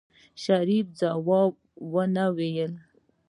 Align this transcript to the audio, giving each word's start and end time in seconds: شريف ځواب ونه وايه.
شريف 0.43 0.85
ځواب 0.99 1.53
ونه 1.93 2.25
وايه. 2.35 2.67